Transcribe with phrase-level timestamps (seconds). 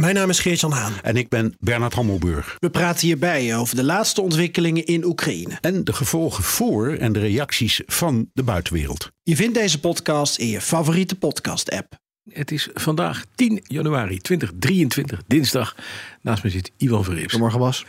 [0.00, 0.92] Mijn naam is Geert-Jan Haan.
[1.02, 2.56] En ik ben Bernard Hammelburg.
[2.58, 5.58] We praten hierbij over de laatste ontwikkelingen in Oekraïne.
[5.60, 9.10] En de gevolgen voor en de reacties van de buitenwereld.
[9.22, 11.94] Je vindt deze podcast in je favoriete podcast-app.
[12.32, 15.76] Het is vandaag 10 januari 2023, dinsdag.
[16.22, 17.22] Naast me zit Ivan Verrips.
[17.24, 17.84] Goedemorgen Bas.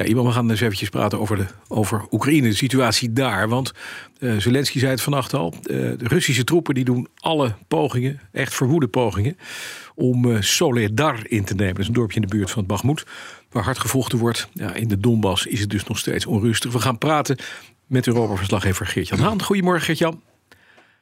[0.00, 3.48] Ja, Ivan, we gaan eens eventjes praten over, de, over Oekraïne, de situatie daar.
[3.48, 3.72] Want
[4.18, 5.54] uh, Zelensky zei het vannacht al.
[5.54, 9.36] Uh, de Russische troepen die doen alle pogingen, echt verwoede pogingen...
[9.94, 11.72] om uh, Soledar in te nemen.
[11.72, 13.04] Dat is een dorpje in de buurt van het Bakhmut,
[13.50, 14.48] waar hard gevochten wordt.
[14.52, 16.72] Ja, in de Donbass is het dus nog steeds onrustig.
[16.72, 17.36] We gaan praten
[17.86, 19.42] met Europa-verslaggever Geert-Jan Haan.
[19.42, 20.22] Goedemorgen, Geert-Jan.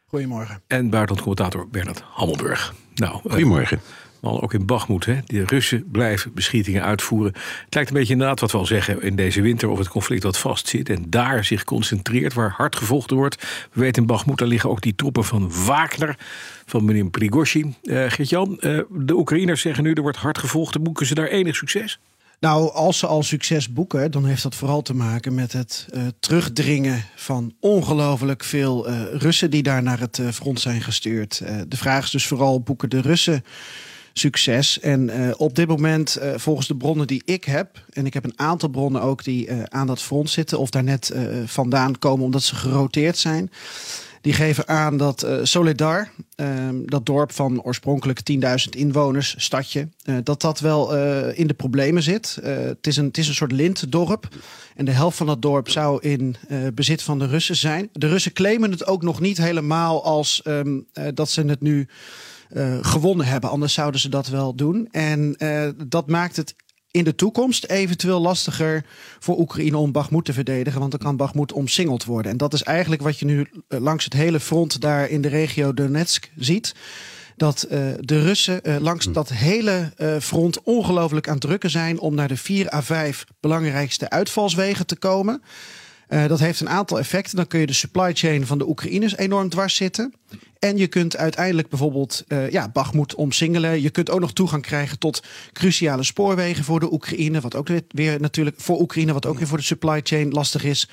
[0.06, 0.62] Goedemorgen.
[0.66, 2.74] En buitenlandcommentator Bernard Hammelburg.
[2.94, 3.80] Nou, Goedemorgen.
[4.20, 5.04] Maar ook in Bagmoed.
[5.04, 5.18] Hè?
[5.26, 7.32] De Russen blijven beschietingen uitvoeren.
[7.64, 9.68] Het lijkt een beetje inderdaad wat we al zeggen in deze winter...
[9.68, 12.34] of het conflict wat vastzit en daar zich concentreert...
[12.34, 13.42] waar hard gevochten wordt.
[13.72, 16.18] We weten in Bagmoed, daar liggen ook die troepen van Wagner...
[16.66, 17.74] van meneer Prigozhin.
[17.82, 19.92] Uh, Geert-Jan, uh, de Oekraïners zeggen nu...
[19.92, 20.82] er wordt hard gevochten.
[20.82, 21.98] Boeken ze daar enig succes?
[22.40, 26.02] Nou, als ze al succes boeken, dan heeft dat vooral te maken met het uh,
[26.20, 31.42] terugdringen van ongelooflijk veel Russen die daar naar het front zijn gestuurd.
[31.68, 33.44] de vraag is dus vooral: boeken de Russen
[34.18, 34.80] succes.
[34.80, 38.24] En uh, op dit moment, uh, volgens de bronnen die ik heb, en ik heb
[38.24, 41.12] een aantal bronnen ook die uh, aan dat front zitten of daar net
[41.44, 43.50] vandaan komen omdat ze geroteerd zijn.
[44.20, 49.88] Die geven aan dat Soledar, ehm, dat dorp van oorspronkelijk 10.000 inwoners, stadje,
[50.22, 50.94] dat dat wel
[51.32, 52.38] in de problemen zit.
[52.42, 54.28] het, is een, het is een soort lintdorp.
[54.76, 56.36] En de helft van dat dorp zou in
[56.74, 57.88] bezit van de Russen zijn.
[57.92, 61.88] De Russen claimen het ook nog niet helemaal als um, dat ze het nu
[62.80, 63.50] gewonnen hebben.
[63.50, 64.88] Anders zouden ze dat wel doen.
[64.90, 66.54] En uh, dat maakt het
[66.90, 68.84] in de toekomst eventueel lastiger
[69.18, 70.80] voor Oekraïne om Bakhmut te verdedigen.
[70.80, 72.32] Want dan kan Bakhmut omsingeld worden.
[72.32, 73.38] En dat is eigenlijk wat je nu
[73.68, 76.74] uh, langs het hele front daar in de regio Donetsk ziet.
[77.36, 77.66] Dat
[78.00, 79.12] de Russen langs hm.
[79.12, 84.10] dat hele front ongelooflijk aan het drukken zijn om naar de vier à vijf belangrijkste
[84.10, 85.42] uitvalswegen te komen.
[86.08, 87.36] Uh, dat heeft een aantal effecten.
[87.36, 90.14] Dan kun je de supply chain van de Oekraïners enorm dwars zitten.
[90.58, 93.82] En je kunt uiteindelijk bijvoorbeeld uh, ja, Bagmoed omsingelen.
[93.82, 97.40] Je kunt ook nog toegang krijgen tot cruciale spoorwegen voor de Oekraïne.
[97.40, 100.64] Wat ook weer, weer natuurlijk voor Oekraïne, wat ook weer voor de supply chain lastig
[100.64, 100.88] is.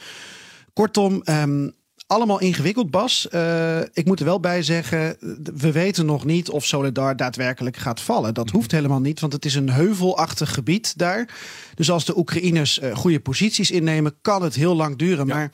[0.74, 1.74] Kortom, um,
[2.08, 3.28] allemaal ingewikkeld, Bas.
[3.32, 5.18] Uh, ik moet er wel bij zeggen,
[5.56, 8.34] we weten nog niet of Soledar daadwerkelijk gaat vallen.
[8.34, 11.30] Dat hoeft helemaal niet, want het is een heuvelachtig gebied daar.
[11.76, 15.28] Dus als de Oekraïners uh, goede posities innemen, kan het heel lang duren.
[15.28, 15.36] Ja.
[15.36, 15.52] Maar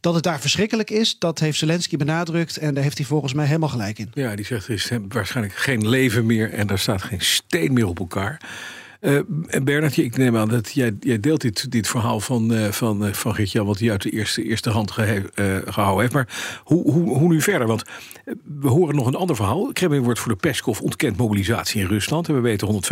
[0.00, 2.56] dat het daar verschrikkelijk is, dat heeft Zelensky benadrukt.
[2.56, 4.10] En daar heeft hij volgens mij helemaal gelijk in.
[4.14, 7.86] Ja, die zegt er is waarschijnlijk geen leven meer en daar staat geen steen meer
[7.86, 8.40] op elkaar.
[9.02, 9.20] Uh,
[9.62, 13.12] Bernard, ik neem aan dat jij, jij deelt dit, dit verhaal van, uh, van, uh,
[13.12, 13.66] van Gert-Jan...
[13.66, 16.12] wat hij uit de eerste, eerste hand gehouden heeft.
[16.12, 17.66] Maar hoe, hoe, hoe nu verder?
[17.66, 17.82] Want
[18.60, 19.72] we horen nog een ander verhaal.
[19.72, 22.28] Kremlin wordt voor de Peskov ontkend mobilisatie in Rusland.
[22.28, 22.82] En we weten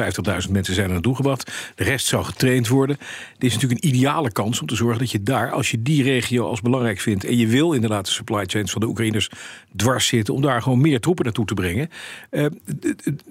[0.46, 1.72] 150.000 mensen zijn er naartoe gebracht.
[1.74, 2.96] De rest zou getraind worden.
[3.38, 5.50] Dit is natuurlijk een ideale kans om te zorgen dat je daar...
[5.50, 7.24] als je die regio als belangrijk vindt...
[7.24, 9.30] en je wil inderdaad de supply chains van de Oekraïners
[9.76, 10.34] dwars zitten...
[10.34, 11.90] om daar gewoon meer troepen naartoe te brengen.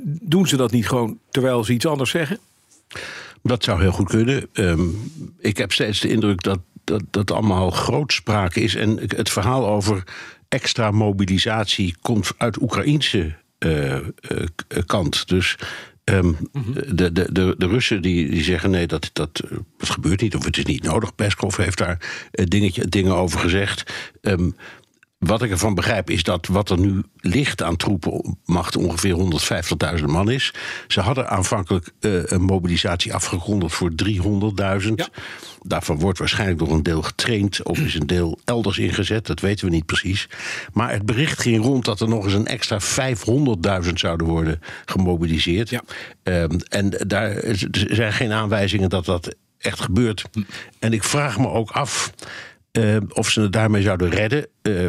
[0.03, 2.39] doen ze dat niet gewoon terwijl ze iets anders zeggen?
[3.43, 4.49] Dat zou heel goed kunnen.
[4.53, 8.75] Um, ik heb steeds de indruk dat dat, dat allemaal grootspraak is.
[8.75, 10.03] En het verhaal over
[10.47, 14.01] extra mobilisatie komt uit Oekraïnse uh, uh,
[14.85, 15.27] kant.
[15.27, 15.55] Dus
[16.03, 16.37] um,
[16.93, 19.43] de, de, de, de Russen die, die zeggen nee, dat, dat,
[19.77, 21.15] dat gebeurt niet of het is niet nodig.
[21.15, 21.97] Peskov heeft daar
[22.31, 23.93] dingetje, dingen over gezegd.
[24.21, 24.55] Um,
[25.19, 29.15] wat ik ervan begrijp is dat wat er nu ligt aan troepenmacht ongeveer
[29.97, 30.53] 150.000 man is.
[30.87, 34.93] Ze hadden aanvankelijk uh, een mobilisatie afgekondigd voor 300.000.
[34.95, 35.07] Ja.
[35.61, 39.25] Daarvan wordt waarschijnlijk nog een deel getraind of is een deel elders ingezet.
[39.25, 40.29] Dat weten we niet precies.
[40.73, 42.79] Maar het bericht ging rond dat er nog eens een extra
[43.83, 45.69] 500.000 zouden worden gemobiliseerd.
[45.69, 45.81] Ja.
[46.23, 47.41] Um, en daar
[47.71, 50.25] zijn geen aanwijzingen dat dat echt gebeurt.
[50.31, 50.41] Hm.
[50.79, 52.11] En ik vraag me ook af.
[52.71, 54.47] Uh, of ze het daarmee zouden redden.
[54.61, 54.87] Uh,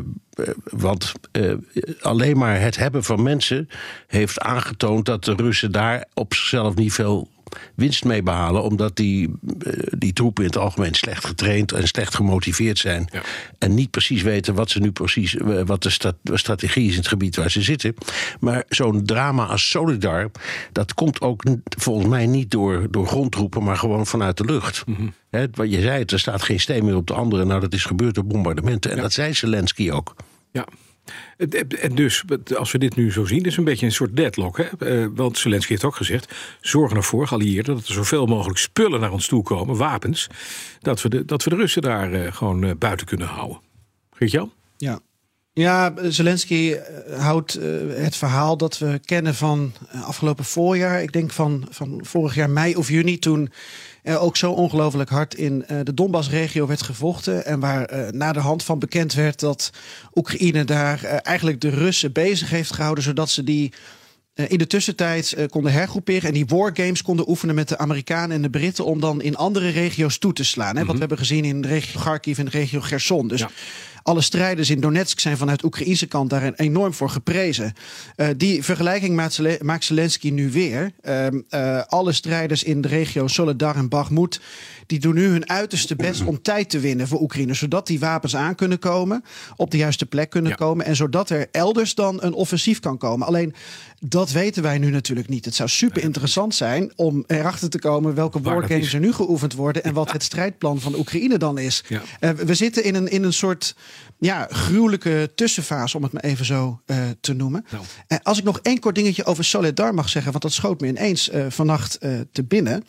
[0.64, 1.54] want uh,
[2.00, 3.68] alleen maar het hebben van mensen
[4.06, 7.28] heeft aangetoond dat de Russen daar op zichzelf niet veel
[7.74, 12.14] winst mee behalen, omdat die, eh, die troepen in het algemeen slecht getraind en slecht
[12.14, 13.08] gemotiveerd zijn.
[13.12, 13.22] Ja.
[13.58, 16.98] En niet precies weten wat ze nu precies, eh, wat de stra- strategie is in
[16.98, 17.94] het gebied waar ze zitten.
[18.40, 20.30] Maar zo'n drama als Solidar,
[20.72, 21.42] dat komt ook
[21.78, 24.84] volgens mij niet door, door grondtroepen, maar gewoon vanuit de lucht.
[25.30, 27.44] Hè, wat je zei, het, er staat geen steen meer op de andere.
[27.44, 28.90] Nou, dat is gebeurd door bombardementen.
[28.90, 30.14] En dat zei Zelensky ook.
[30.52, 30.66] Ja.
[31.80, 32.24] En dus,
[32.56, 34.56] als we dit nu zo zien, is een beetje een soort deadlock.
[34.56, 34.64] Hè?
[34.64, 39.12] Eh, Want Zelensky heeft ook gezegd: zorg ervoor, geallieerden, dat er zoveel mogelijk spullen naar
[39.12, 40.26] ons toe komen, wapens,
[40.80, 43.60] dat we de, dat we de Russen daar eh, gewoon eh, buiten kunnen houden.
[44.12, 44.52] Geert-Jan?
[44.76, 45.00] Ja.
[45.52, 46.76] Ja, Zelensky
[47.16, 47.52] houdt
[47.88, 49.72] het verhaal dat we kennen van
[50.04, 51.02] afgelopen voorjaar.
[51.02, 53.18] Ik denk van, van vorig jaar mei of juni.
[53.18, 53.50] Toen
[54.02, 57.46] er ook zo ongelooflijk hard in eh, de Donbass-regio werd gevochten.
[57.46, 59.70] En waar eh, na de hand van bekend werd dat
[60.14, 63.04] Oekraïne daar eh, eigenlijk de Russen bezig heeft gehouden.
[63.04, 63.72] Zodat ze die
[64.34, 68.50] in de tussentijd konden hergroeperen en die wargames konden oefenen met de Amerikanen en de
[68.50, 70.76] Britten om dan in andere regio's toe te slaan.
[70.76, 70.84] Hè?
[70.84, 73.28] Wat we hebben gezien in de regio Kharkiv en de regio Gerson.
[73.28, 73.50] Dus Ja.
[74.02, 77.72] Alle strijders in Donetsk zijn vanuit Oekraïnse kant daar enorm voor geprezen.
[78.16, 80.92] Eh, die vergelijking maakt, maakt Zelensky nu weer.
[81.00, 84.40] Ehm, eh, alle strijders in de regio Soledar en Bakhmut...
[84.86, 87.54] die doen nu hun uiterste best om tijd te winnen voor Oekraïne...
[87.54, 89.24] zodat die wapens aan kunnen komen,
[89.56, 90.56] op de juiste plek kunnen Ja.
[90.56, 90.86] komen...
[90.86, 93.26] en zodat er elders dan een offensief kan komen.
[93.26, 93.54] Alleen,
[94.00, 95.44] dat weten wij nu natuurlijk niet.
[95.44, 98.14] Het zou super interessant zijn om erachter te komen...
[98.14, 99.84] welke wargames er nu geoefend worden...
[99.84, 101.84] en wat het strijdplan van Oekraïne dan is.
[101.88, 102.02] Ja.
[102.20, 103.74] Eh, we zitten in een, in een soort
[104.18, 107.64] ja, gruwelijke tussenfase, om het maar even zo eh, te noemen.
[107.70, 107.84] Nou.
[108.06, 110.86] Eh, als ik nog één kort dingetje over Soledar mag zeggen, want dat schoot me
[110.86, 111.98] ineens eh, vannacht
[112.32, 112.84] te binnen.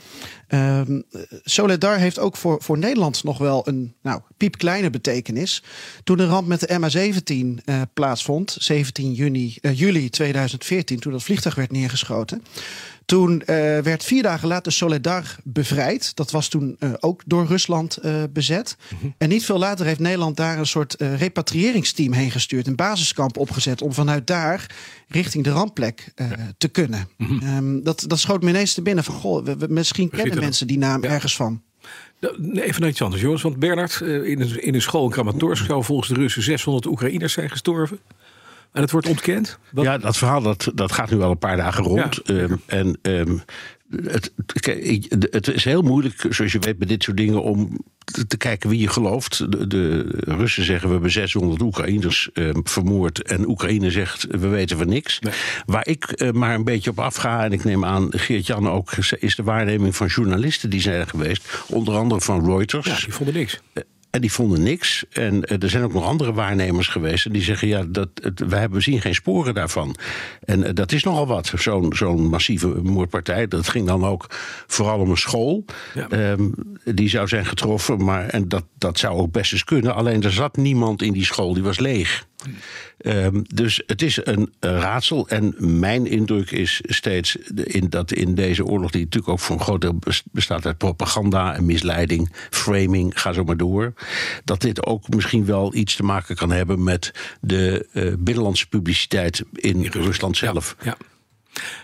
[0.51, 5.63] Ehm, eh, Soledar heeft ook voor, voor Nederland nog wel een nou, piepkleine betekenis.
[6.03, 11.55] Toen de ramp met de MH17 eh, plaatsvond, 17 juni, juli 2014, toen dat vliegtuig
[11.55, 12.43] werd neergeschoten.
[13.11, 16.15] Toen eh, werd vier dagen later Soledar bevrijd.
[16.15, 18.77] Dat was toen eh, ook door Rusland eh, bezet.
[19.17, 22.67] En niet veel later heeft Nederland daar een soort repatriëringsteam heen gestuurd.
[22.67, 24.75] Een basiskamp opgezet om vanuit daar
[25.07, 26.13] richting de rampplek
[26.57, 27.07] te kunnen.
[27.17, 30.67] Ehm, dat, dat schoot me ineens te binnen van, goh, we, we- misschien kennen mensen
[30.67, 31.09] die naam Ja.
[31.09, 31.61] ergens van.
[32.53, 33.41] Even naar iets anders, jongens.
[33.41, 37.33] Want Bernard, in een, in een school in Kramatorsk zou volgens de Russen 600 Oekraïners
[37.33, 37.99] zijn gestorven.
[38.71, 39.57] En het wordt ontkend.
[39.71, 42.19] Wat- Ja, dat verhaal dat, dat gaat nu al een paar dagen rond.
[42.23, 43.37] Ja, Ehm, en ehm,
[44.03, 44.31] het,
[45.29, 47.79] het is heel moeilijk, zoals je weet, bij dit soort dingen om
[48.27, 49.51] te, kijken wie je gelooft.
[49.51, 53.21] De, de Russen zeggen we hebben 600 Oekraïners ehm, vermoord.
[53.23, 55.19] En Oekraïne zegt we weten van niks.
[55.19, 55.33] Nee.
[55.65, 59.35] Waar ik eh, maar een beetje op afga, en ik neem aan Geert-Jan ook, is
[59.35, 61.63] de waarneming van journalisten die zijn geweest.
[61.67, 62.85] Onder andere van Reuters.
[62.87, 63.59] ja, die vonden niks.
[64.11, 65.05] En die vonden niks.
[65.09, 67.25] En eh, er zijn ook nog andere waarnemers geweest.
[67.25, 69.95] En die zeggen: ja, dat, het, wij hebben zien geen sporen daarvan.
[70.43, 71.51] En eh, dat is nogal wat.
[71.55, 73.47] Zo'n zo'n massieve moordpartij.
[73.47, 74.25] Dat ging dan ook
[74.67, 75.65] vooral om een school.
[75.93, 76.09] Ja.
[76.09, 76.49] Ehm,
[76.83, 78.03] die zou zijn getroffen.
[78.03, 79.95] Maar, en dat, dat zou ook best eens kunnen.
[79.95, 81.53] Alleen er zat niemand in die school.
[81.53, 82.25] Die was leeg.
[82.97, 85.27] Ehm, dus het is een, raadsel.
[85.27, 89.61] En mijn indruk is steeds in, dat in deze oorlog, die natuurlijk ook voor een
[89.61, 93.93] groot deel bes- bestaat uit propaganda en misleiding, framing, ga zo maar door.
[94.43, 97.11] Dat dit ook misschien wel iets te maken kan hebben met
[97.41, 100.75] de eh, binnenlandse publiciteit in, Rusland zelf.
[100.83, 100.97] Ja.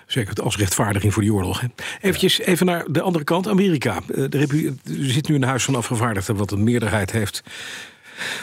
[0.05, 1.61] Zeker als rechtvaardiging voor die oorlog.
[1.61, 1.67] Hè.
[2.01, 4.01] Eventjes even naar de andere kant, Amerika.
[4.15, 4.47] Eh, er
[4.85, 7.43] zit nu een huis van afgevaardigden wat een meerderheid heeft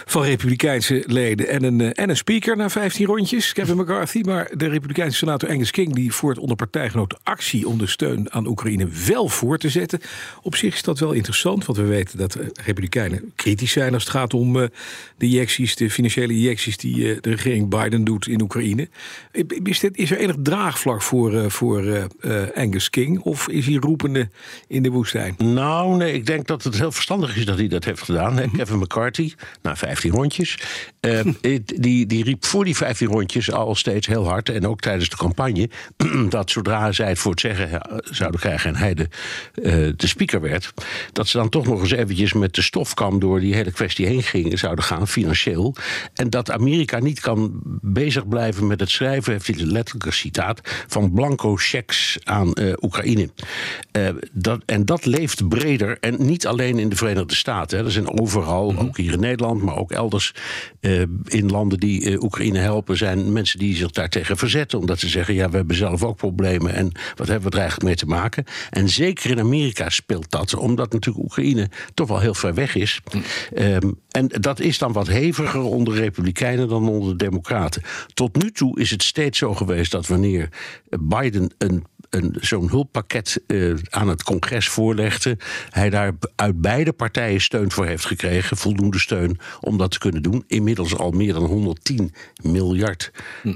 [0.05, 4.21] van Republikeinse leden en een, eh, en een speaker na 15 rondjes, Kevin McCarthy.
[4.21, 8.47] Maar de Republikeinse senator Angus King die voert onder partijgenoten actie om de steun aan
[8.47, 10.01] Oekraïne wel voor te zetten.
[10.43, 14.03] Op zich is dat wel interessant, want we weten dat eh, Republikeinen kritisch zijn als
[14.03, 14.69] het gaat om eh,
[15.17, 18.89] de injecties, de financiële injecties die de regering Biden doet in Oekraïne.
[19.63, 22.09] Is, dit, is er enig draagvlak voor, voor
[22.55, 24.29] Angus King of is hij roepende
[24.69, 25.35] in de woestijn?
[25.39, 28.37] Nou, nee, ik denk dat het heel verstandig is dat hij dat heeft gedaan.
[28.37, 28.49] hè.
[28.57, 29.33] Kevin McCarthy,
[29.65, 30.59] na 15 rondjes.
[31.01, 31.21] eh,
[31.65, 34.49] die, die riep voor die 15 rondjes al steeds heel hard.
[34.49, 35.69] En ook tijdens de campagne.
[36.29, 38.71] dat zodra zij het voor het zeggen eh, zouden krijgen.
[38.71, 39.09] en hij de,
[39.55, 40.73] eh, de speaker werd.
[41.13, 44.23] dat ze dan toch nog eens eventjes met de stofkam door die hele kwestie heen
[44.23, 45.75] gingen, zouden gaan, financieel.
[46.15, 50.61] En dat Amerika niet kan bezig blijven met het schrijven, heeft hij een letterlijke citaat.
[50.87, 53.29] van blanco checks aan eh, Oekraïne.
[53.91, 57.79] Eh, dat, en dat leeft breder en niet alleen in de Verenigde Staten.
[57.79, 57.85] Hè.
[57.85, 60.35] Er zijn overal, ook hier in Nederland, maar ook elders
[60.81, 64.79] eh, in landen die eh, Oekraïne helpen, zijn mensen die zich daartegen verzetten.
[64.79, 67.89] Omdat ze zeggen: ja, we hebben zelf ook problemen en wat hebben we er eigenlijk
[67.89, 68.45] mee te maken?
[68.71, 73.01] En zeker in Amerika speelt dat, omdat natuurlijk Oekraïne toch wel heel ver weg is.
[73.55, 77.83] Ehm, en dat is dan wat heviger onder Republikeinen dan onder de Democraten.
[78.15, 80.49] Tot nu toe is het steeds zo geweest dat wanneer
[81.01, 81.85] Biden een,
[82.41, 85.39] zo'n hulppakket uh, aan het congres voorlegde,
[85.71, 90.23] hij daar uit beide partijen steun voor heeft gekregen, voldoende steun om dat te kunnen
[90.23, 90.45] doen.
[90.47, 93.11] Inmiddels al meer dan 110 miljard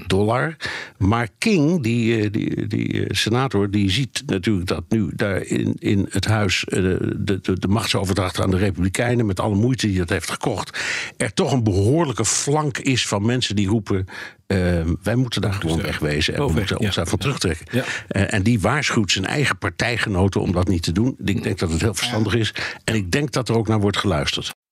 [0.07, 0.55] dollar.
[0.97, 6.25] Maar King, die, die, die senator, die ziet natuurlijk dat nu daar in, in het
[6.25, 10.79] huis de, de, de machtsoverdracht aan de Republikeinen, met alle moeite die dat heeft gekocht,
[11.17, 14.07] er toch een behoorlijke flank is van mensen die roepen.
[14.53, 17.65] Uh, wij moeten daar gewoon wegwezen en we moeten ons daarvan terugtrekken.
[17.71, 21.15] Uh, en die waarschuwt zijn eigen partijgenoten om dat niet te doen.
[21.23, 22.53] Ik denk dat het heel verstandig is.
[22.83, 24.53] En ik denk dat er ook naar wordt geluisterd.